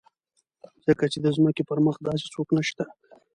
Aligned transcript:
ځکه 0.85 1.05
چې 1.11 1.17
د 1.21 1.27
ځمکې 1.37 1.63
پر 1.69 1.77
مخ 1.85 1.95
داسې 2.07 2.25
څوک 2.33 2.47
نشته. 2.57 2.83